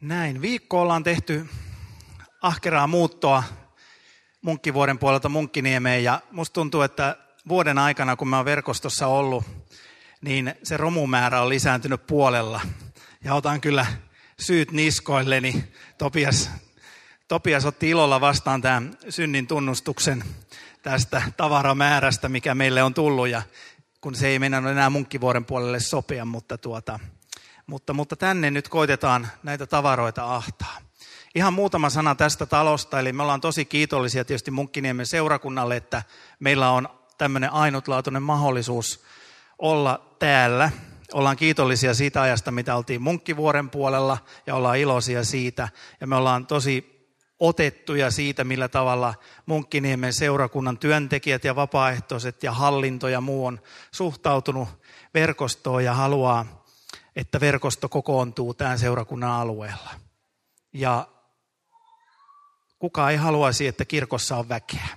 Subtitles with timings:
[0.00, 0.42] Näin.
[0.42, 1.46] Viikko ollaan tehty
[2.42, 3.42] ahkeraa muuttoa
[4.42, 7.16] Munkkivuoden puolelta Munkkiniemeen ja musta tuntuu, että
[7.48, 9.44] vuoden aikana, kun mä oon verkostossa ollut,
[10.20, 12.60] niin se romumäärä on lisääntynyt puolella.
[13.24, 13.86] Ja otan kyllä
[14.40, 15.64] syyt niskoilleni.
[15.98, 16.50] Topias,
[17.28, 20.24] Topias otti ilolla vastaan tämän synnin tunnustuksen
[20.82, 23.28] tästä tavaramäärästä, mikä meille on tullut.
[23.28, 23.42] Ja
[24.00, 26.98] kun se ei mennä enää Munkkivuoren puolelle sopia, mutta tuota,
[27.70, 30.76] mutta, mutta tänne nyt koitetaan näitä tavaroita ahtaa.
[31.34, 36.02] Ihan muutama sana tästä talosta, eli me ollaan tosi kiitollisia tietysti Munkkiniemen seurakunnalle, että
[36.40, 36.88] meillä on
[37.18, 39.04] tämmöinen ainutlaatuinen mahdollisuus
[39.58, 40.70] olla täällä.
[41.12, 45.68] Ollaan kiitollisia siitä ajasta, mitä oltiin Munkkivuoren puolella, ja ollaan iloisia siitä.
[46.00, 47.06] Ja me ollaan tosi
[47.40, 49.14] otettuja siitä, millä tavalla
[49.46, 53.60] Munkkiniemen seurakunnan työntekijät ja vapaaehtoiset ja hallinto ja muu on
[53.92, 54.68] suhtautunut
[55.14, 56.59] verkostoon ja haluaa
[57.16, 59.90] että verkosto kokoontuu tämän seurakunnan alueella.
[60.72, 61.08] Ja
[62.78, 64.88] kuka ei haluaisi, että kirkossa on väkeä.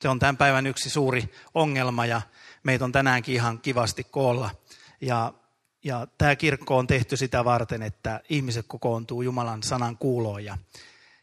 [0.00, 2.22] Se on tämän päivän yksi suuri ongelma ja
[2.62, 4.50] meitä on tänäänkin ihan kivasti koolla.
[5.00, 5.32] Ja,
[5.84, 10.58] ja tämä kirkko on tehty sitä varten, että ihmiset kokoontuu Jumalan sanan kuuloon ja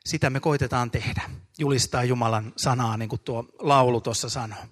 [0.06, 1.22] sitä me koitetaan tehdä.
[1.58, 4.64] Julistaa Jumalan sanaa, niin kuin tuo laulu tuossa sanoo.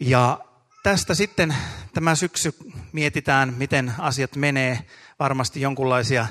[0.00, 0.40] Ja
[0.82, 1.56] tästä sitten
[1.94, 2.54] tämä syksy
[2.92, 4.78] mietitään, miten asiat menee.
[5.18, 6.26] Varmasti jonkunlaisia,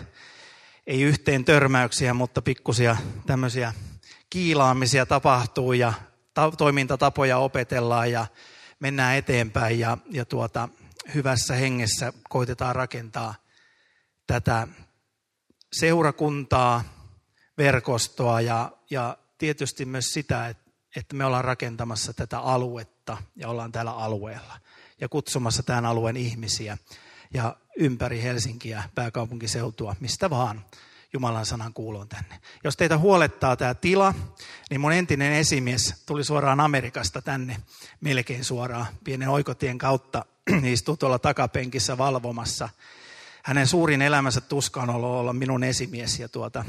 [0.87, 3.73] ei yhteen törmäyksiä, mutta pikkusia tämmöisiä
[4.29, 5.93] kiilaamisia tapahtuu ja
[6.33, 8.27] ta- toimintatapoja opetellaan ja
[8.79, 10.69] mennään eteenpäin ja, ja tuota,
[11.13, 13.35] hyvässä hengessä koitetaan rakentaa
[14.27, 14.67] tätä
[15.73, 16.83] seurakuntaa,
[17.57, 23.71] verkostoa ja, ja tietysti myös sitä, että, että me ollaan rakentamassa tätä aluetta ja ollaan
[23.71, 24.59] täällä alueella
[25.01, 26.77] ja kutsumassa tämän alueen ihmisiä
[27.33, 30.65] ja ympäri Helsinkiä, pääkaupunkiseutua, mistä vaan
[31.13, 32.41] Jumalan sanan kuulon tänne.
[32.63, 34.13] Jos teitä huolettaa tämä tila,
[34.69, 37.57] niin mun entinen esimies tuli suoraan Amerikasta tänne,
[38.01, 40.25] melkein suoraan, pienen oikotien kautta,
[40.63, 42.69] istuu tuolla takapenkissä valvomassa.
[43.43, 46.65] Hänen suurin elämänsä tuska on ollut olla minun esimies ja, tuota,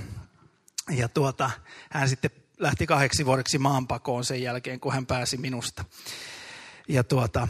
[0.90, 1.50] ja tuota,
[1.90, 5.84] hän sitten lähti kahdeksi vuodeksi maanpakoon sen jälkeen, kun hän pääsi minusta.
[6.88, 7.48] Ja tuota,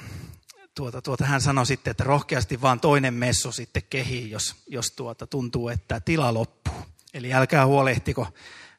[0.75, 5.27] tuota, tuota, hän sanoi sitten, että rohkeasti vaan toinen messu sitten kehii, jos, jos tuota,
[5.27, 6.75] tuntuu, että tila loppuu.
[7.15, 8.29] Eli älkää huolehtiko,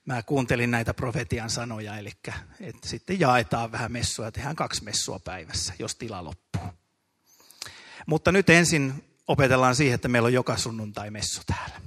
[0.06, 2.12] mä kuuntelin näitä profetian sanoja, eli
[2.60, 6.62] että sitten jaetaan vähän messua ja tehdään kaksi messua päivässä, jos tila loppuu.
[8.06, 11.82] Mutta nyt ensin opetellaan siihen, että meillä on joka sunnuntai messu täällä.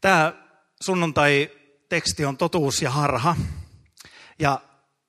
[0.00, 0.32] Tämä
[0.80, 3.36] sunnuntai-teksti on totuus ja harha.
[4.38, 4.60] Ja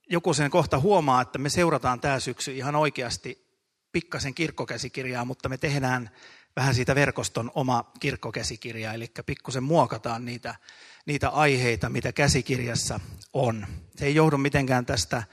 [0.09, 3.42] joku sen kohta huomaa, että me seurataan tämä syksy ihan oikeasti
[3.93, 6.09] pikkasen kirkkokäsikirjaa, mutta me tehdään
[6.55, 10.55] vähän siitä verkoston oma kirkkokäsikirja, eli pikkusen muokataan niitä,
[11.05, 12.99] niitä aiheita, mitä käsikirjassa
[13.33, 13.67] on.
[13.95, 15.23] Se ei johdu mitenkään tästä,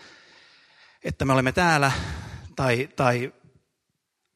[1.04, 1.92] että me olemme täällä
[2.56, 3.32] tai, tai,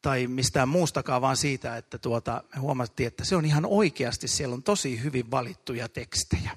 [0.01, 4.53] tai mistään muustakaan, vaan siitä, että tuota, me huomattiin, että se on ihan oikeasti, siellä
[4.53, 6.51] on tosi hyvin valittuja tekstejä.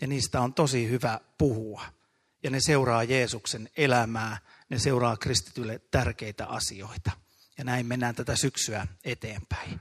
[0.00, 1.97] Ja niistä on tosi hyvä puhua.
[2.42, 4.38] Ja ne seuraa Jeesuksen elämää,
[4.68, 7.10] ne seuraa kristitylle tärkeitä asioita.
[7.58, 9.80] Ja näin mennään tätä syksyä eteenpäin.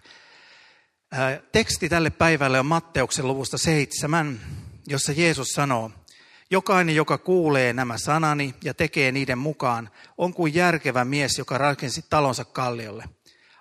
[1.52, 4.40] Teksti tälle päivälle on Matteuksen luvusta seitsemän,
[4.88, 5.92] jossa Jeesus sanoo,
[6.50, 12.06] Jokainen, joka kuulee nämä sanani ja tekee niiden mukaan, on kuin järkevä mies, joka rakensi
[12.10, 13.10] talonsa kalliolle.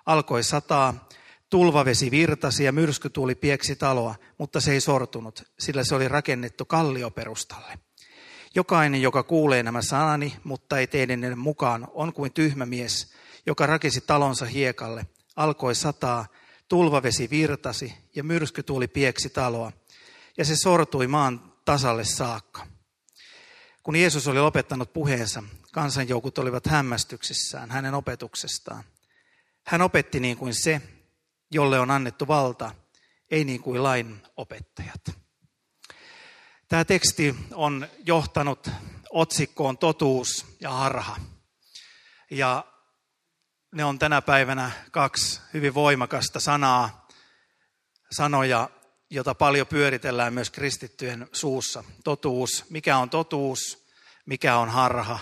[0.05, 1.07] Alkoi sataa,
[1.49, 7.79] tulvavesi virtasi ja myrskytuuli pieksi taloa, mutta se ei sortunut, sillä se oli rakennettu kallioperustalle.
[8.57, 13.13] Jokainen, joka kuulee nämä sanani, mutta ei tee ne mukaan, on kuin tyhmä mies,
[13.45, 15.07] joka rakensi talonsa hiekalle.
[15.35, 16.25] Alkoi sataa,
[16.67, 19.71] tulvavesi virtasi ja myrskytuuli pieksi taloa,
[20.37, 22.67] ja se sortui maan tasalle saakka.
[23.83, 28.83] Kun Jeesus oli lopettanut puheensa, kansanjoukut olivat hämmästyksissään hänen opetuksestaan.
[29.67, 30.81] Hän opetti niin kuin se,
[31.51, 32.71] jolle on annettu valta,
[33.31, 35.26] ei niin kuin lain opettajat.
[36.69, 38.69] Tämä teksti on johtanut
[39.09, 41.17] otsikkoon totuus ja harha.
[42.31, 42.65] Ja
[43.71, 47.07] ne on tänä päivänä kaksi hyvin voimakasta sanaa,
[48.11, 48.69] sanoja,
[49.09, 51.83] jota paljon pyöritellään myös kristittyjen suussa.
[52.03, 53.87] Totuus, mikä on totuus,
[54.25, 55.19] mikä on harha,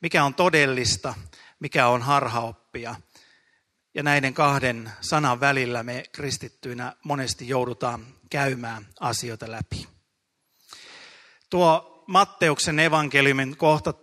[0.00, 1.14] mikä on todellista,
[1.60, 2.94] mikä on harhaoppia.
[3.94, 9.91] Ja näiden kahden sanan välillä me kristittyinä monesti joudutaan käymään asioita läpi.
[11.52, 13.94] Tuo Matteuksen evankeliumin kohta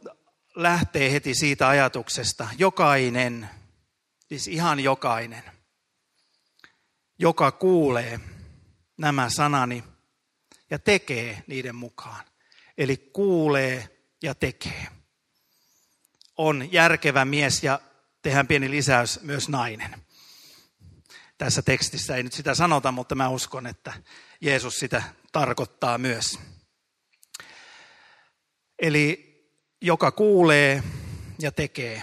[0.56, 3.50] lähtee heti siitä ajatuksesta, jokainen,
[4.28, 5.44] siis ihan jokainen,
[7.20, 8.20] joka kuulee
[8.98, 9.84] nämä sanani
[10.70, 12.26] ja tekee niiden mukaan.
[12.78, 14.88] Eli kuulee ja tekee.
[16.38, 17.80] On järkevä mies ja
[18.22, 20.06] tehdään pieni lisäys myös nainen.
[21.38, 23.94] Tässä tekstissä ei nyt sitä sanota, mutta mä uskon, että
[24.42, 26.40] Jeesus sitä tarkoittaa myös.
[28.82, 29.30] Eli
[29.82, 30.84] joka kuulee
[31.40, 32.02] ja tekee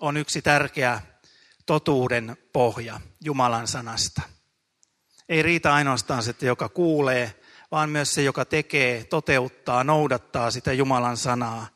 [0.00, 1.00] on yksi tärkeä
[1.66, 4.22] totuuden pohja Jumalan sanasta.
[5.28, 7.34] Ei riitä ainoastaan se, että joka kuulee,
[7.70, 11.66] vaan myös se, joka tekee, toteuttaa, noudattaa sitä Jumalan sanaa,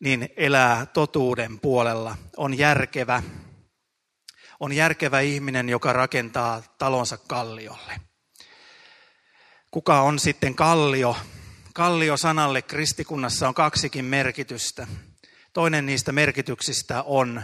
[0.00, 3.22] niin elää totuuden puolella, on järkevä,
[4.60, 8.00] on järkevä ihminen, joka rakentaa talonsa kalliolle.
[9.70, 11.16] Kuka on sitten kallio?
[11.74, 14.86] Kallio-sanalle kristikunnassa on kaksikin merkitystä.
[15.52, 17.42] Toinen niistä merkityksistä on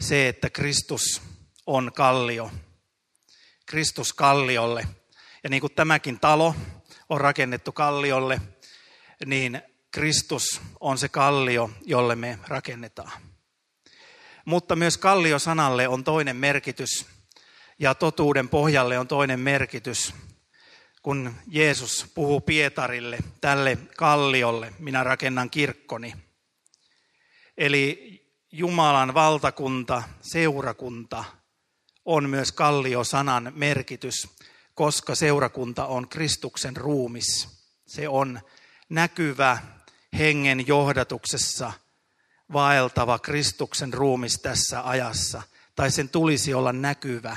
[0.00, 1.22] se, että Kristus
[1.66, 2.50] on kallio.
[3.66, 4.86] Kristus kalliolle.
[5.44, 6.54] Ja niin kuin tämäkin talo
[7.08, 8.40] on rakennettu kalliolle,
[9.26, 13.12] niin Kristus on se kallio, jolle me rakennetaan.
[14.44, 17.06] Mutta myös kallio-sanalle on toinen merkitys
[17.78, 20.14] ja totuuden pohjalle on toinen merkitys.
[21.02, 26.14] Kun Jeesus puhuu Pietarille, tälle kalliolle, minä rakennan kirkkoni.
[27.58, 28.10] Eli
[28.52, 31.24] Jumalan valtakunta, seurakunta
[32.04, 34.28] on myös kallio-sanan merkitys,
[34.74, 37.48] koska seurakunta on Kristuksen ruumis.
[37.86, 38.40] Se on
[38.88, 39.58] näkyvä
[40.18, 41.72] hengen johdatuksessa
[42.52, 45.42] vaeltava Kristuksen ruumis tässä ajassa.
[45.74, 47.36] Tai sen tulisi olla näkyvä,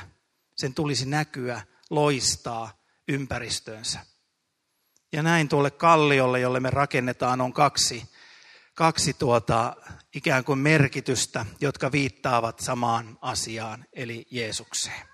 [0.56, 4.00] sen tulisi näkyä, loistaa ympäristöönsä.
[5.12, 8.04] Ja näin tuolle kalliolle, jolle me rakennetaan, on kaksi,
[8.74, 9.76] kaksi tuota,
[10.16, 15.08] ikään kuin merkitystä, jotka viittaavat samaan asiaan, eli Jeesukseen.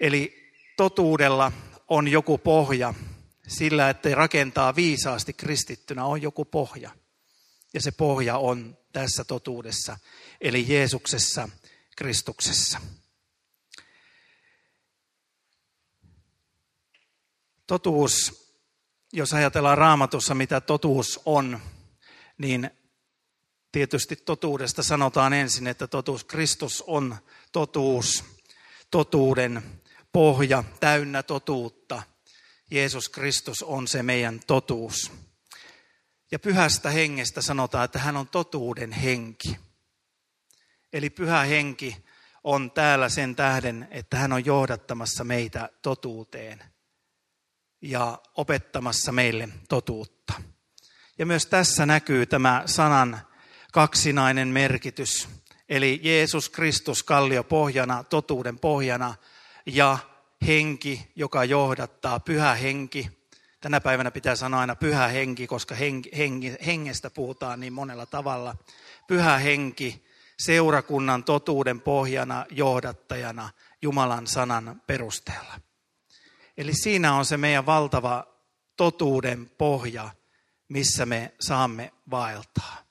[0.00, 1.52] Eli totuudella
[1.88, 2.94] on joku pohja,
[3.48, 6.90] sillä että rakentaa viisaasti kristittynä on joku pohja.
[7.74, 9.98] Ja se pohja on tässä totuudessa,
[10.40, 11.48] eli Jeesuksessa,
[11.96, 12.80] Kristuksessa.
[17.66, 18.46] Totuus,
[19.12, 21.60] jos ajatellaan raamatussa, mitä totuus on,
[22.38, 22.70] niin
[23.72, 27.16] tietysti totuudesta sanotaan ensin, että totuus Kristus on
[27.52, 28.24] totuus,
[28.90, 29.62] totuuden
[30.12, 32.02] pohja, täynnä totuutta.
[32.70, 35.12] Jeesus Kristus on se meidän totuus.
[36.30, 39.56] Ja pyhästä hengestä sanotaan, että hän on totuuden henki.
[40.92, 42.04] Eli pyhä henki
[42.44, 46.75] on täällä sen tähden, että hän on johdattamassa meitä totuuteen
[47.82, 50.32] ja opettamassa meille totuutta.
[51.18, 53.20] Ja myös tässä näkyy tämä sanan
[53.72, 55.28] kaksinainen merkitys.
[55.68, 59.14] Eli Jeesus Kristus kallio pohjana, totuuden pohjana
[59.66, 59.98] ja
[60.46, 63.10] henki, joka johdattaa, pyhä henki.
[63.60, 65.74] Tänä päivänä pitää sanoa aina pyhä henki, koska
[66.66, 68.56] hengestä puhutaan niin monella tavalla.
[69.06, 70.06] Pyhä henki
[70.38, 73.50] seurakunnan totuuden pohjana, johdattajana
[73.82, 75.65] Jumalan sanan perusteella.
[76.56, 78.26] Eli siinä on se meidän valtava
[78.76, 80.10] totuuden pohja,
[80.68, 82.86] missä me saamme vaeltaa.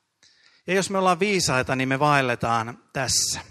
[0.68, 3.42] Ja jos me ollaan viisaita, niin me vaelletaan tässä.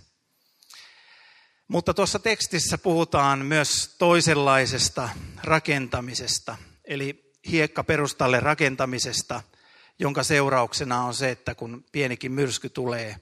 [1.69, 5.09] Mutta tuossa tekstissä puhutaan myös toisenlaisesta
[5.43, 9.43] rakentamisesta, eli hiekkaperustalle rakentamisesta,
[9.99, 13.17] jonka seurauksena on se, että kun pienikin myrsky tulee,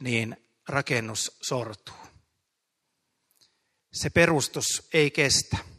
[0.00, 0.36] niin
[0.68, 1.96] rakennus sortuu.
[3.92, 5.73] Se perustus ei kestä.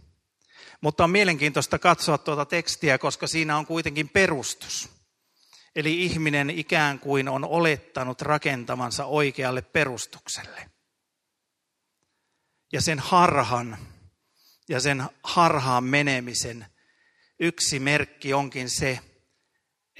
[0.82, 4.90] Mutta on mielenkiintoista katsoa tuota tekstiä, koska siinä on kuitenkin perustus.
[5.76, 10.70] Eli ihminen ikään kuin on olettanut rakentamansa oikealle perustukselle.
[12.74, 13.78] Ja sen harhan
[14.70, 16.66] ja sen harhaan menemisen
[17.40, 19.00] yksi merkki onkin se,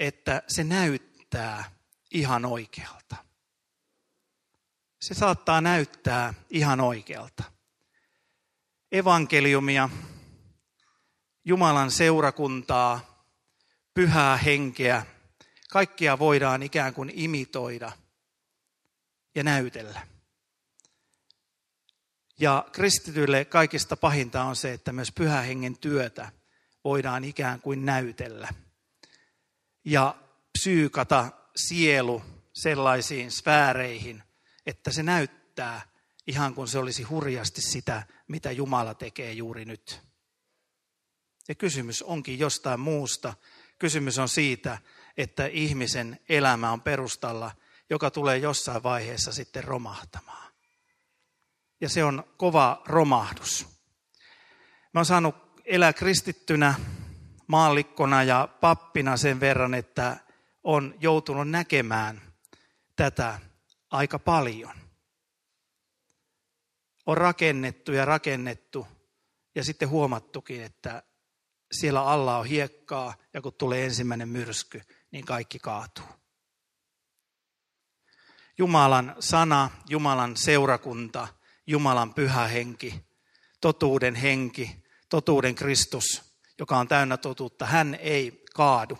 [0.00, 1.64] että se näyttää
[2.10, 3.16] ihan oikealta.
[5.00, 7.44] Se saattaa näyttää ihan oikealta.
[8.92, 9.88] Evankeliumia,
[11.48, 13.24] Jumalan seurakuntaa,
[13.94, 15.06] pyhää henkeä,
[15.70, 17.92] kaikkia voidaan ikään kuin imitoida
[19.34, 20.06] ja näytellä.
[22.38, 26.32] Ja kristityille kaikista pahinta on se, että myös pyhä hengen työtä
[26.84, 28.48] voidaan ikään kuin näytellä.
[29.84, 30.14] Ja
[30.58, 32.22] psyykata sielu
[32.52, 34.22] sellaisiin sfääreihin,
[34.66, 35.80] että se näyttää
[36.26, 40.05] ihan kuin se olisi hurjasti sitä, mitä Jumala tekee juuri nyt.
[41.48, 43.34] Ja kysymys onkin jostain muusta.
[43.78, 44.78] Kysymys on siitä,
[45.16, 47.52] että ihmisen elämä on perustalla,
[47.90, 50.52] joka tulee jossain vaiheessa sitten romahtamaan.
[51.80, 53.66] Ja se on kova romahdus.
[54.94, 55.34] Mä oon saanut
[55.64, 56.74] elää kristittynä,
[57.46, 60.16] maallikkona ja pappina sen verran, että
[60.64, 62.22] on joutunut näkemään
[62.96, 63.40] tätä
[63.90, 64.74] aika paljon.
[67.06, 68.86] On rakennettu ja rakennettu
[69.54, 71.02] ja sitten huomattukin, että
[71.72, 76.04] siellä alla on hiekkaa ja kun tulee ensimmäinen myrsky, niin kaikki kaatuu.
[78.58, 81.28] Jumalan sana, Jumalan seurakunta,
[81.66, 83.06] Jumalan pyhä henki,
[83.60, 86.22] totuuden henki, totuuden Kristus,
[86.58, 88.98] joka on täynnä totuutta, hän ei kaadu.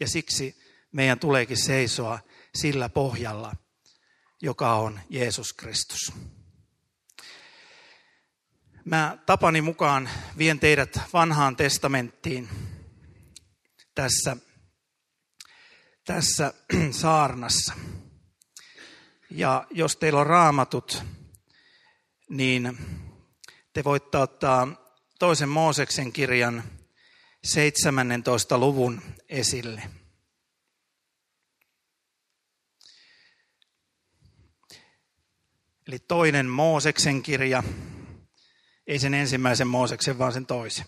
[0.00, 2.18] Ja siksi meidän tuleekin seisoa
[2.54, 3.56] sillä pohjalla,
[4.42, 6.12] joka on Jeesus Kristus.
[8.84, 12.48] Mä tapani mukaan vien teidät vanhaan testamenttiin
[13.94, 14.36] tässä,
[16.04, 16.54] tässä
[17.00, 17.74] saarnassa.
[19.30, 21.04] Ja jos teillä on raamatut,
[22.28, 22.78] niin
[23.72, 24.68] te voitte ottaa
[25.18, 26.64] toisen Mooseksen kirjan
[27.44, 28.58] 17.
[28.58, 29.82] luvun esille.
[35.86, 37.62] Eli toinen Mooseksen kirja,
[38.86, 40.86] ei sen ensimmäisen Mooseksen, vaan sen toisen.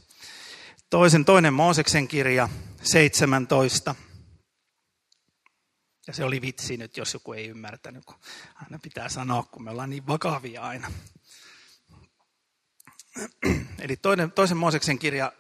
[0.90, 2.48] Toisen toinen Mooseksen kirja,
[2.82, 3.94] 17.
[6.06, 8.16] Ja se oli vitsi nyt, jos joku ei ymmärtänyt, kun
[8.54, 10.92] aina pitää sanoa, kun me ollaan niin vakavia aina.
[13.78, 15.32] Eli toinen, toisen Mooseksen kirja,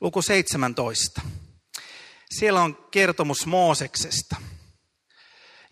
[0.00, 1.20] luku 17.
[2.30, 4.36] Siellä on kertomus Mooseksesta.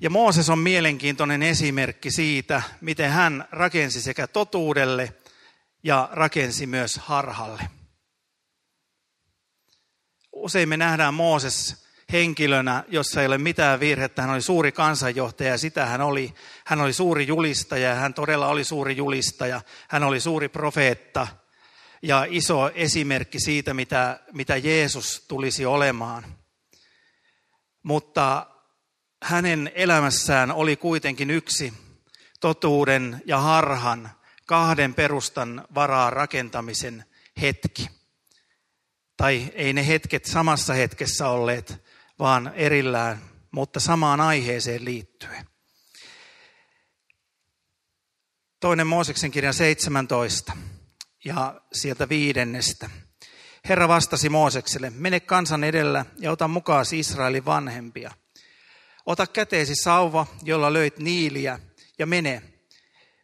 [0.00, 5.14] Ja Mooses on mielenkiintoinen esimerkki siitä, miten hän rakensi sekä totuudelle
[5.82, 7.62] ja rakensi myös harhalle.
[10.32, 14.22] Usein me nähdään Mooses henkilönä, jossa ei ole mitään virhettä.
[14.22, 16.34] Hän oli suuri kansanjohtaja ja sitä hän oli.
[16.64, 19.60] Hän oli suuri julistaja ja hän todella oli suuri julistaja.
[19.88, 21.26] Hän oli suuri profeetta
[22.02, 26.24] ja iso esimerkki siitä, mitä, mitä Jeesus tulisi olemaan.
[27.82, 28.46] Mutta
[29.22, 31.72] hänen elämässään oli kuitenkin yksi
[32.40, 34.10] totuuden ja harhan
[34.46, 37.04] kahden perustan varaa rakentamisen
[37.40, 37.88] hetki.
[39.16, 41.84] Tai ei ne hetket samassa hetkessä olleet,
[42.18, 45.46] vaan erillään, mutta samaan aiheeseen liittyen.
[48.60, 50.52] Toinen Mooseksen kirja 17
[51.24, 52.90] ja sieltä viidennestä.
[53.68, 58.10] Herra vastasi Moosekselle, mene kansan edellä ja ota mukaan Israelin vanhempia.
[59.06, 61.58] Ota käteesi sauva, jolla löit niiliä,
[61.98, 62.51] ja mene.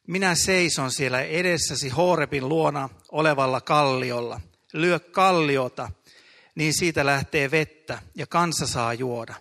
[0.08, 4.40] Minä seison siellä edessäsi Horebin luona olevalla kalliolla.
[4.72, 5.90] Lyö kalliota,
[6.54, 9.34] niin siitä lähtee vettä, ja kansa saa juoda.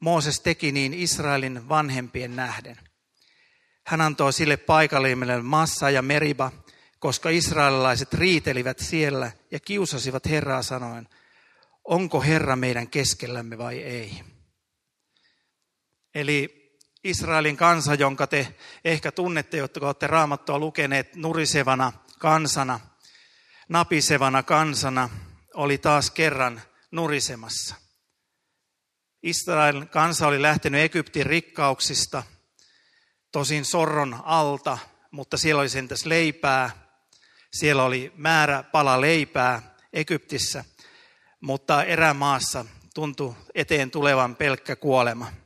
[0.00, 2.76] Mooses teki niin Israelin vanhempien nähden.
[3.86, 6.52] Hän antoi sille paikallimelle Massa ja Meriba,
[6.98, 11.08] koska israelilaiset riitelivät siellä ja kiusasivat Herraa sanoen,
[11.84, 14.20] onko Herra meidän keskellämme vai ei.
[16.14, 16.63] Eli
[17.04, 22.80] Israelin kansa, jonka te ehkä tunnette, jotka olette raamattua lukeneet nurisevana kansana,
[23.68, 25.08] napisevana kansana,
[25.54, 27.74] oli taas kerran nurisemassa.
[29.22, 32.22] Israelin kansa oli lähtenyt Egyptin rikkauksista,
[33.32, 34.78] tosin sorron alta,
[35.10, 36.70] mutta siellä oli sentäs leipää,
[37.52, 40.64] siellä oli määrä pala leipää Egyptissä,
[41.40, 45.43] mutta erämaassa tuntui eteen tulevan pelkkä kuolema.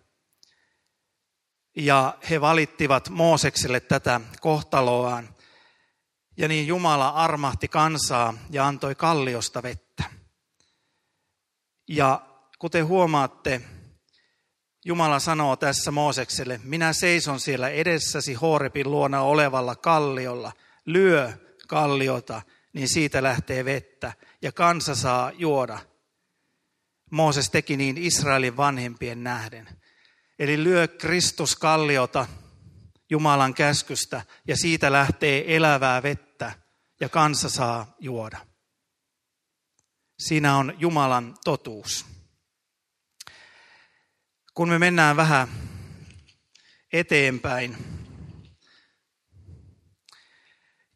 [1.79, 5.29] Ja he valittivat Moosekselle tätä kohtaloaan.
[6.37, 10.05] Ja niin Jumala armahti kansaa ja antoi kalliosta vettä.
[11.89, 12.21] Ja
[12.59, 13.61] kuten huomaatte,
[14.85, 20.53] Jumala sanoo tässä Moosekselle, minä seison siellä edessäsi Horebin luona olevalla kalliolla,
[20.85, 21.33] lyö
[21.69, 22.43] kalliota,
[22.73, 25.79] niin siitä lähtee vettä ja kansa saa juoda.
[27.11, 29.69] Mooses teki niin Israelin vanhempien nähden.
[30.39, 32.27] Eli lyö Kristus kalliota
[33.11, 36.53] Jumalan käskystä ja siitä lähtee elävää vettä
[37.01, 38.39] ja kansa saa juoda.
[40.19, 42.07] Siinä on Jumalan totuus.
[44.55, 45.49] Kun me mennään vähän
[46.93, 47.77] eteenpäin,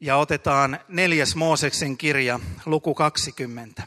[0.02, 3.82] ja otetaan neljäs Mooseksen kirja, luku 20.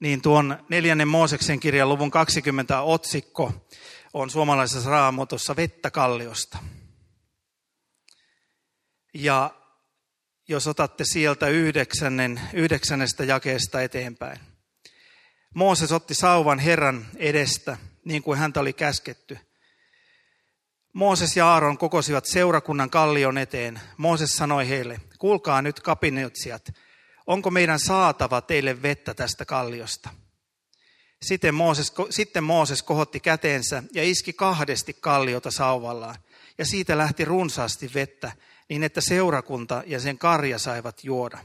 [0.00, 3.52] Niin tuon neljännen Mooseksen kirjan luvun 20 otsikko
[4.14, 6.58] on suomalaisessa raamatussa vettä kalliosta.
[9.14, 9.50] Ja
[10.48, 14.40] jos otatte sieltä yhdeksännen, yhdeksännestä jakeesta eteenpäin.
[15.54, 19.38] Mooses otti sauvan Herran edestä, niin kuin häntä oli käsketty–
[20.94, 23.80] Mooses ja Aaron kokosivat seurakunnan kallion eteen.
[23.96, 26.72] Mooses sanoi heille, kuulkaa nyt kapinoitsijat,
[27.26, 30.10] onko meidän saatava teille vettä tästä kalliosta?
[31.22, 36.16] Sitten Mooses, sitten Mooses kohotti käteensä ja iski kahdesti kalliota sauvallaan,
[36.58, 38.32] ja siitä lähti runsaasti vettä,
[38.68, 41.38] niin että seurakunta ja sen karja saivat juoda.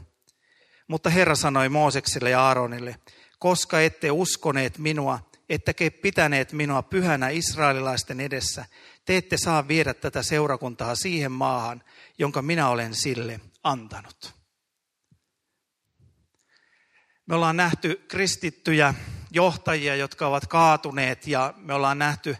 [0.88, 2.96] Mutta Herra sanoi Moosekselle ja Aaronille,
[3.40, 5.20] koska ette uskoneet minua,
[5.50, 8.66] ettekä pitäneet minua pyhänä israelilaisten edessä,
[9.06, 11.84] te ette saa viedä tätä seurakuntaa siihen maahan,
[12.18, 14.39] jonka minä olen sille antanut.
[17.30, 18.94] Me ollaan nähty kristittyjä
[19.32, 22.38] johtajia, jotka ovat kaatuneet ja me ollaan nähty,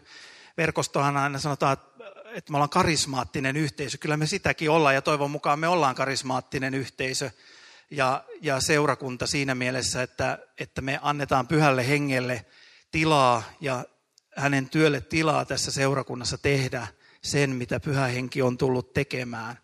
[0.56, 1.76] verkostohan aina sanotaan,
[2.24, 3.98] että me ollaan karismaattinen yhteisö.
[3.98, 7.30] Kyllä me sitäkin ollaan ja toivon mukaan me ollaan karismaattinen yhteisö
[7.90, 12.46] ja, ja seurakunta siinä mielessä, että, että me annetaan pyhälle hengelle
[12.90, 13.84] tilaa ja
[14.36, 16.86] hänen työlle tilaa tässä seurakunnassa tehdä
[17.22, 19.58] sen, mitä pyhä henki on tullut tekemään.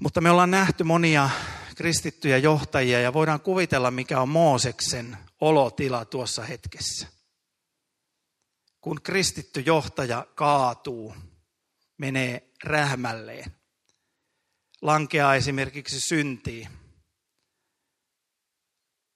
[0.00, 1.30] Mutta me ollaan nähty monia
[1.76, 7.06] kristittyjä johtajia ja voidaan kuvitella, mikä on Mooseksen olotila tuossa hetkessä.
[8.80, 11.14] Kun kristitty johtaja kaatuu,
[11.98, 13.52] menee rähmälleen,
[14.82, 16.68] lankeaa esimerkiksi syntiin.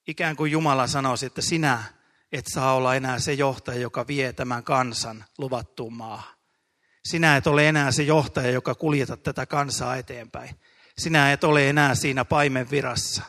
[0.07, 1.85] Ikään kuin Jumala sanoisi, että sinä
[2.33, 6.37] et saa olla enää se johtaja, joka vie tämän kansan luvattuun maahan.
[7.05, 10.61] Sinä et ole enää se johtaja, joka kuljetat tätä kansaa eteenpäin.
[11.01, 13.23] Sinä et ole enää siinä paimen virassa,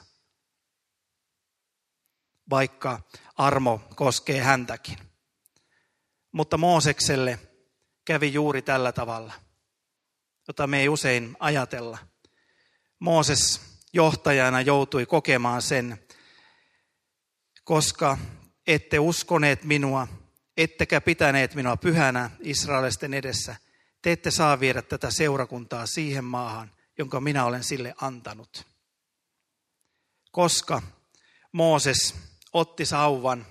[2.50, 3.00] vaikka
[3.36, 4.98] armo koskee häntäkin.
[6.32, 7.40] Mutta Moosekselle
[8.06, 9.34] kävi juuri tällä tavalla,
[10.48, 11.98] jota me ei usein ajatella.
[13.00, 13.62] Mooses
[13.94, 16.08] johtajana joutui kokemaan sen,
[17.63, 18.18] koska
[18.68, 20.08] ette uskoneet minua,
[20.58, 23.56] ettekä pitäneet minua pyhänä Israelisten edessä,
[24.01, 28.68] te ette saa viedä tätä seurakuntaa siihen maahan, jonka minä olen sille antanut.
[30.32, 30.82] Koska
[31.52, 32.16] Mooses
[32.54, 33.46] otti sauvan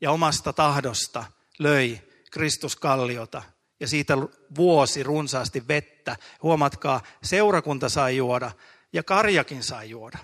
[0.00, 1.24] ja omasta tahdosta
[1.58, 3.42] löi Kristuskalliota
[3.80, 4.14] ja siitä
[4.56, 6.16] vuosi runsaasti vettä.
[6.42, 8.50] Huomatkaa, seurakunta sai juoda
[8.92, 10.18] ja karjakin sai juoda.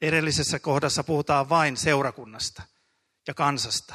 [0.00, 2.62] Edellisessä kohdassa puhutaan vain seurakunnasta
[3.28, 3.94] ja kansasta.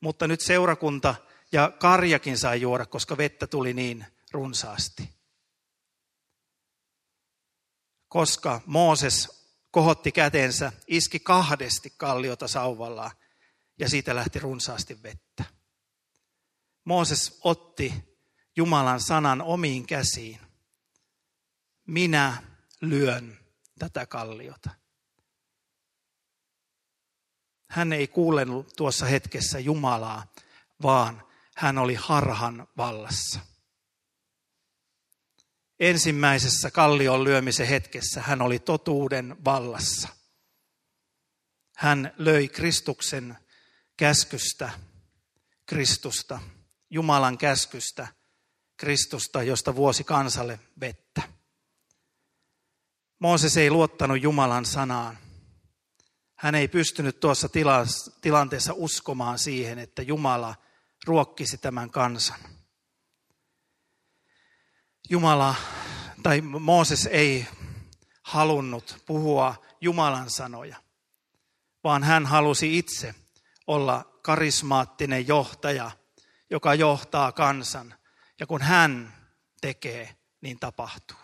[0.00, 1.14] Mutta nyt seurakunta
[1.52, 5.13] ja karjakin sai juoda, koska vettä tuli niin runsaasti.
[8.14, 13.10] Koska Mooses kohotti kätensä, iski kahdesti kalliota sauvallaan
[13.78, 15.44] ja siitä lähti runsaasti vettä.
[16.84, 18.18] Mooses otti
[18.56, 20.40] Jumalan sanan omiin käsiin.
[21.86, 22.42] Minä
[22.80, 23.38] lyön
[23.78, 24.70] tätä kalliota.
[27.70, 30.32] Hän ei kuullut tuossa hetkessä Jumalaa,
[30.82, 31.22] vaan
[31.56, 33.53] hän oli harhan vallassa.
[35.84, 40.08] Ensimmäisessä kallion lyömisen hetkessä hän oli totuuden vallassa.
[41.76, 43.38] Hän löi Kristuksen
[43.96, 44.70] käskystä,
[45.66, 46.40] Kristusta,
[46.90, 48.08] Jumalan käskystä,
[48.76, 51.22] Kristusta, josta vuosi kansalle vettä.
[53.18, 55.18] Mooses ei luottanut Jumalan sanaan.
[56.34, 57.48] Hän ei pystynyt tuossa
[58.20, 60.54] tilanteessa uskomaan siihen, että Jumala
[61.06, 62.53] ruokkisi tämän kansan.
[65.10, 65.54] Jumala
[66.22, 67.46] tai Mooses ei
[68.22, 70.76] halunnut puhua Jumalan sanoja,
[71.84, 73.14] vaan hän halusi itse
[73.66, 75.90] olla karismaattinen johtaja,
[76.50, 77.94] joka johtaa kansan.
[78.40, 79.14] Ja kun hän
[79.60, 81.16] tekee, niin tapahtuu.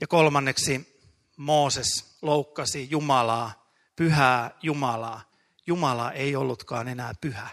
[0.00, 0.98] Ja kolmanneksi
[1.36, 5.32] Mooses loukkasi Jumalaa, pyhää Jumalaa.
[5.66, 7.48] Jumala ei ollutkaan enää pyhä.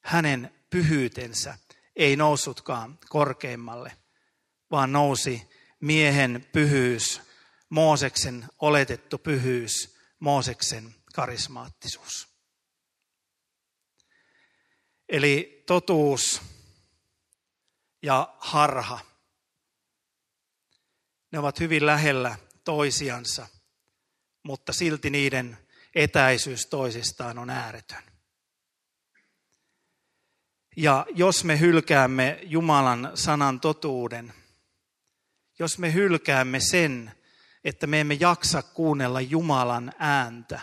[0.00, 1.58] Hänen pyhyytensä
[1.96, 3.92] ei noussutkaan korkeimmalle,
[4.70, 5.48] vaan nousi
[5.80, 7.20] miehen pyhyys,
[7.68, 12.28] Mooseksen oletettu pyhyys, Mooseksen karismaattisuus.
[15.08, 16.42] Eli totuus
[18.02, 19.00] ja harha–
[21.34, 23.46] ne ovat hyvin lähellä toisiansa,
[24.42, 25.58] mutta silti niiden
[25.94, 28.13] etäisyys toisistaan on ääretön.
[30.76, 34.34] Ja jos me hylkäämme Jumalan sanan totuuden,
[35.58, 37.12] jos me hylkäämme sen,
[37.64, 40.60] että me emme jaksa kuunnella Jumalan ääntä,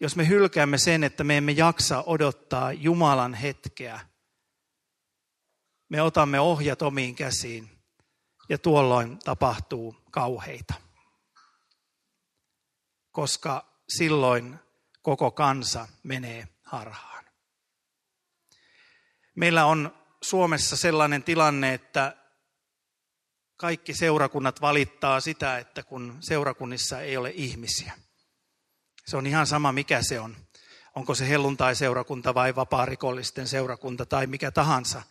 [0.00, 4.00] jos me hylkäämme sen, että me emme jaksa odottaa Jumalan hetkeä,
[5.88, 7.70] me otamme ohjat omiin käsiin
[8.48, 10.74] ja tuolloin tapahtuu kauheita.
[13.10, 14.58] Koska silloin
[15.02, 17.17] koko kansa menee harhaan.
[19.38, 22.16] Meillä on Suomessa sellainen tilanne, että
[23.56, 27.92] kaikki seurakunnat valittaa sitä, että kun seurakunnissa ei ole ihmisiä.
[29.06, 30.36] Se on ihan sama, mikä se on.
[30.94, 35.02] Onko se helluntai-seurakunta vai vapaa-rikollisten seurakunta tai mikä tahansa,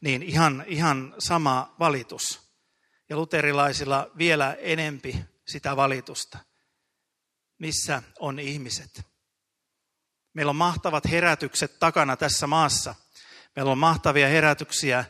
[0.00, 2.40] niin ihan, ihan sama valitus.
[3.08, 6.38] Ja luterilaisilla vielä enempi sitä valitusta.
[7.58, 9.06] Missä on ihmiset?
[10.34, 12.94] Meillä on mahtavat herätykset takana tässä maassa.
[13.56, 15.04] Meillä on mahtavia herätyksiä,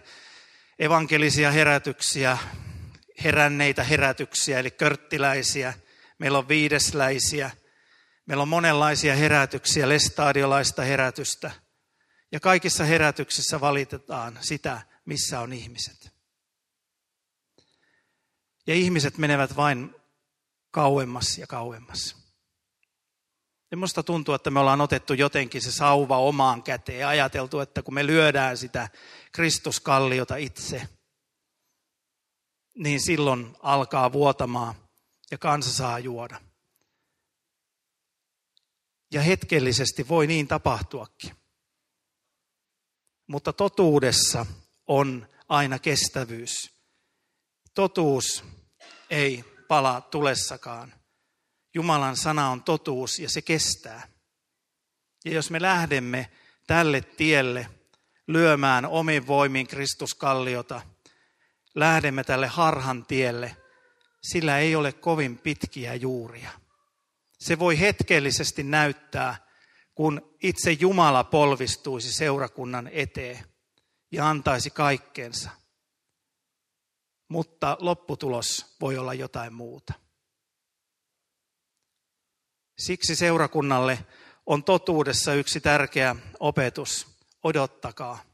[0.79, 2.39] evankelisia herätyksiä,
[3.25, 5.75] heränneitä herätyksiä, eli körttiläisiä.
[6.19, 7.51] Meillä on viidesläisiä.
[8.27, 11.51] Meillä on monenlaisia herätyksiä, lestadiolaista herätystä.
[12.33, 16.11] Ja kaikissa herätyksissä valitetaan sitä, missä on ihmiset.
[18.67, 19.95] Ja ihmiset menevät vain
[20.71, 22.26] kauemmas ja kauemmas.
[23.71, 27.83] Ja musta tuntuu, että me ollaan otettu jotenkin se sauva omaan käteen ja ajateltu, että
[27.83, 28.89] kun me lyödään sitä
[29.33, 30.89] Kristuskalliota itse,
[32.75, 34.75] niin silloin alkaa vuotamaan
[35.31, 36.41] ja kansa saa juoda.
[39.13, 41.37] Ja hetkellisesti voi niin tapahtuakin.
[43.27, 44.47] Mutta totuudessa
[44.87, 46.71] on aina kestävyys.
[47.75, 48.45] Totuus
[49.11, 50.95] ei palaa tulessakaan.
[51.77, 54.09] Jumalan sana on totuus ja se kestää.
[55.25, 56.31] Ja jos me lähdemme
[56.67, 57.69] tälle tielle
[58.27, 60.81] lyömään omin voimin Kristuskalliota,
[61.75, 63.57] lähdemme tälle harhan tielle,
[64.23, 66.51] sillä ei ole kovin pitkiä juuria.
[67.39, 69.47] Se voi hetkellisesti näyttää,
[69.95, 73.45] kun itse Jumala polvistuisi seurakunnan eteen
[74.13, 75.51] ja antaisi kaikkeensa.
[77.29, 80.06] Mutta lopputulos voi olla jotain muuta.
[82.79, 84.07] Siksi seurakunnalle
[84.47, 87.07] on totuudessa yksi tärkeä opetus.
[87.43, 88.25] Odottakaa.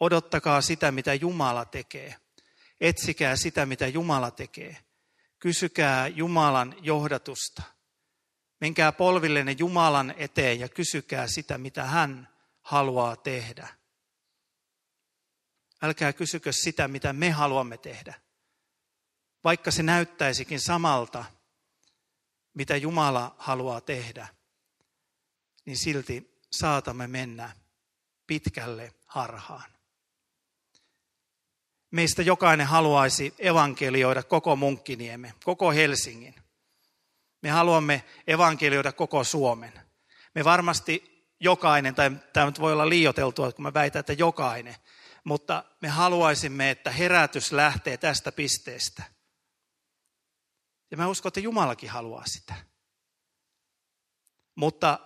[0.00, 2.14] Odottakaa sitä, mitä Jumala tekee.
[2.80, 4.76] Etsikää sitä, mitä Jumala tekee.
[5.38, 7.62] Kysykää Jumalan johdatusta.
[8.60, 12.28] Menkää polvillenne Jumalan eteen ja kysykää sitä, mitä hän
[12.62, 13.68] haluaa tehdä.
[15.82, 18.14] Älkää kysykö sitä, mitä me haluamme tehdä.
[19.44, 21.24] Vaikka se näyttäisikin samalta,
[22.54, 24.28] mitä Jumala haluaa tehdä,
[25.64, 27.50] niin silti saatamme mennä
[28.26, 29.70] pitkälle harhaan.
[31.90, 36.34] Meistä jokainen haluaisi evankelioida koko Munkkiniemen, koko Helsingin.
[37.42, 39.72] Me haluamme evankelioida koko Suomen.
[40.34, 44.76] Me varmasti jokainen, tai tämä nyt voi olla liioteltua, kun mä väitän, että jokainen,
[45.24, 49.02] mutta me haluaisimme, että herätys lähtee tästä pisteestä–
[50.90, 52.54] ja mä uskon, että Jumalakin haluaa sitä.
[54.54, 54.98] Mutta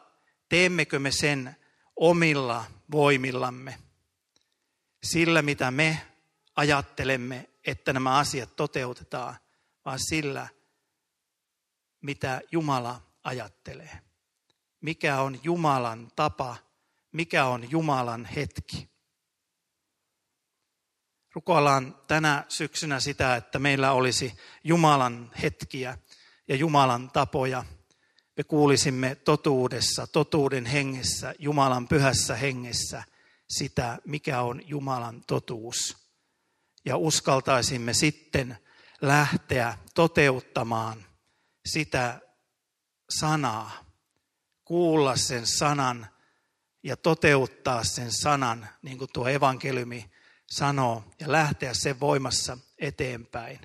[0.49, 1.57] teemmekö me sen
[1.97, 3.79] omilla voimillamme,
[5.03, 6.07] sillä mitä me
[6.57, 9.37] ajattelemme, että nämä asiat toteutetaan,
[9.85, 10.49] vaan sillä,
[12.01, 13.99] mitä Jumala ajattelee.
[14.81, 16.57] Mikä on Jumalan tapa,
[17.13, 18.94] mikä on Jumalan hetki.
[21.35, 25.99] Rukoillaan tänä syksynä sitä, että meillä olisi Jumalan hetkiä
[26.49, 27.65] ja Jumalan tapoja.
[28.37, 33.03] Me kuulisimme totuudessa, totuuden hengessä, Jumalan pyhässä hengessä
[33.49, 35.97] sitä, mikä on Jumalan totuus.
[36.85, 38.59] Ja uskaltaisimme sitten
[39.01, 41.05] lähteä toteuttamaan
[41.67, 42.21] sitä
[43.11, 43.85] sanaa,
[44.65, 46.07] kuulla sen sanan
[46.83, 50.14] ja toteuttaa sen sanan, niin kuin tuo evankeliumi
[50.47, 53.61] sanoo ja lähteä sen voimassa eteenpäin.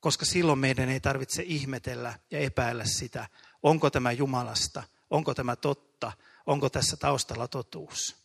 [0.00, 3.28] Koska silloin meidän ei tarvitse ihmetellä ja epäillä sitä,
[3.62, 6.12] onko tämä Jumalasta, onko tämä totta,
[6.46, 8.16] onko tässä taustalla totuus.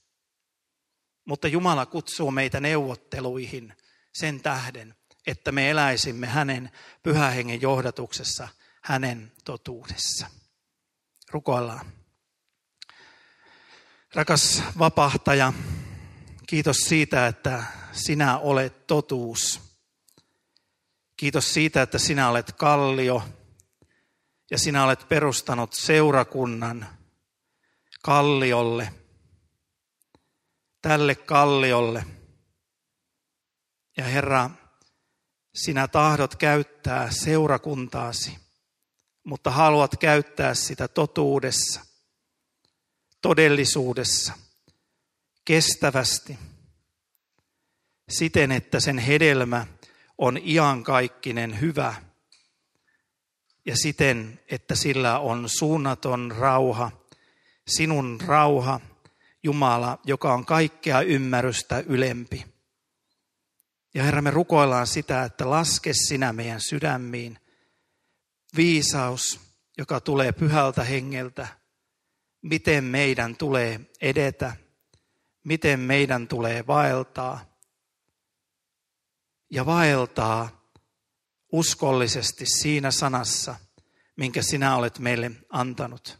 [1.25, 3.73] Mutta Jumala kutsuu meitä neuvotteluihin
[4.13, 4.95] sen tähden,
[5.27, 6.71] että me eläisimme hänen
[7.03, 8.47] pyhähengen johdatuksessa,
[8.81, 10.27] hänen totuudessa.
[11.31, 11.91] Rukoillaan.
[14.13, 15.53] Rakas vapahtaja,
[16.51, 19.61] Kiitos siitä, että sinä olet totuus.
[21.17, 23.23] Kiitos siitä, että sinä olet kallio
[24.51, 26.87] ja sinä olet perustanut seurakunnan
[28.01, 28.93] kalliolle,
[30.81, 32.05] tälle kalliolle.
[33.97, 34.49] Ja Herra,
[35.55, 38.37] sinä tahdot käyttää seurakuntaasi,
[39.23, 41.85] mutta haluat käyttää sitä totuudessa,
[43.21, 44.33] todellisuudessa–
[45.51, 46.39] kestävästi
[48.09, 49.67] siten, että sen hedelmä
[50.17, 51.95] on iankaikkinen hyvä
[53.65, 56.91] ja siten, että sillä on suunnaton rauha,
[57.67, 58.79] sinun rauha,
[59.43, 62.45] Jumala, joka on kaikkea ymmärrystä ylempi.
[63.93, 67.39] Ja Herra, me rukoillaan sitä, että laske sinä meidän sydämiin
[68.55, 69.39] viisaus,
[69.77, 71.47] joka tulee pyhältä hengeltä,
[72.41, 74.55] miten meidän tulee edetä,
[75.43, 77.45] miten meidän tulee vaeltaa.
[79.49, 80.69] Ja vaeltaa
[81.51, 83.55] uskollisesti siinä sanassa,
[84.15, 86.19] minkä sinä olet meille antanut.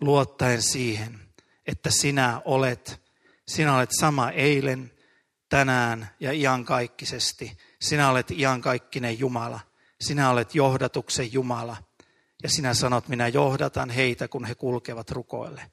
[0.00, 1.20] Luottaen siihen,
[1.66, 3.00] että sinä olet,
[3.48, 4.92] sinä olet sama eilen,
[5.48, 7.58] tänään ja iankaikkisesti.
[7.80, 9.60] Sinä olet iankaikkinen Jumala.
[10.00, 11.76] Sinä olet johdatuksen Jumala.
[12.42, 15.70] Ja sinä sanot, minä johdatan heitä, kun he kulkevat rukoille.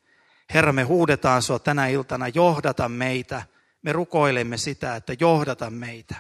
[0.54, 3.44] Herra, me huudetaan sinua tänä iltana, johdata meitä.
[3.82, 6.16] Me rukoilemme sitä, että johdata meitä.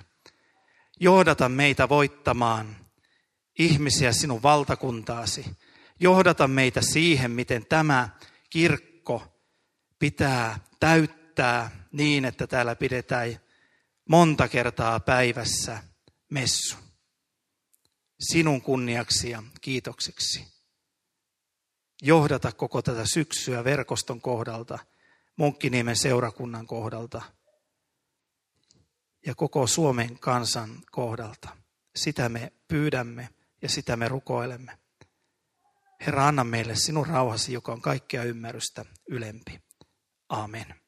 [1.00, 2.76] Johdata meitä voittamaan
[3.60, 5.46] ihmisiä sinun valtakuntaasi.
[6.00, 8.10] Johdata meitä siihen, miten tämä
[8.50, 9.40] kirkko
[10.00, 13.40] pitää täyttää niin, että täällä pidetään
[14.10, 15.84] monta kertaa päivässä
[16.30, 16.78] messu.
[18.20, 20.59] Sinun kunniaksi ja kiitokseksi.
[22.02, 24.80] Johdata koko tätä syksyä verkoston kohdalta,
[25.36, 27.22] Munkkiniemen seurakunnan kohdalta
[29.26, 31.50] ja koko Suomen kansan kohdalta.
[31.96, 33.30] Sitä me pyydämme
[33.62, 34.78] ja sitä me rukoilemme.
[36.06, 39.62] Herra, anna meille sinun rauhasi, joka on kaikkea ymmärrystä ylempi.
[40.30, 40.79] Amen.